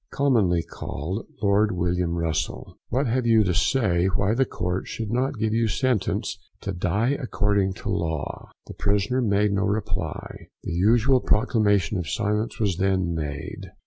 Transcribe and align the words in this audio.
commonly 0.11 0.63
called 0.63 1.27
Lord 1.43 1.73
William 1.77 2.15
Russell; 2.17 2.75
what 2.89 3.05
have 3.05 3.27
you 3.27 3.43
to 3.43 3.53
say 3.53 4.07
why 4.07 4.33
the 4.33 4.45
court 4.45 4.87
should 4.87 5.11
not 5.11 5.37
give 5.37 5.53
you 5.53 5.67
sentence 5.67 6.39
to 6.61 6.71
die 6.71 7.15
according 7.21 7.73
to 7.73 7.89
law? 7.89 8.49
The 8.65 8.73
prisoner 8.73 9.21
made 9.21 9.51
no 9.51 9.61
reply. 9.65 10.47
The 10.63 10.71
usual 10.73 11.19
proclamation 11.21 12.01
for 12.01 12.07
silence 12.09 12.59
was 12.59 12.77
then 12.77 13.13
made. 13.13 13.73